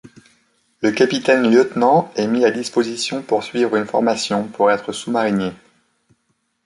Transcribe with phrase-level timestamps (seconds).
[0.81, 5.51] Le capitaine-lieutenant est mis à disposition pour suivre une formation pour être sous-marinier.